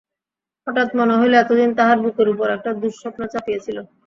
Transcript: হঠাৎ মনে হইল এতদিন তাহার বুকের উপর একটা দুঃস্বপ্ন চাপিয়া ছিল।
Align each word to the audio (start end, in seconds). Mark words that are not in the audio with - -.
হঠাৎ 0.67 0.89
মনে 0.99 1.15
হইল 1.19 1.33
এতদিন 1.37 1.69
তাহার 1.77 1.97
বুকের 2.03 2.27
উপর 2.33 2.47
একটা 2.57 2.69
দুঃস্বপ্ন 2.81 3.21
চাপিয়া 3.33 3.59
ছিল। 3.65 3.77